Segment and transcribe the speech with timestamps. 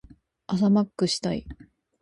[0.47, 1.45] 朝マックしたい。